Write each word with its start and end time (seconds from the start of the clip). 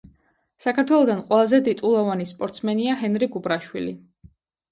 საქართველოდან 0.63 1.19
ყველაზე 1.27 1.59
ტიტულოვანი 1.67 2.27
სპორტსმენია 2.31 2.97
ჰენრი 3.03 3.31
კუპრაშვილი. 3.37 3.93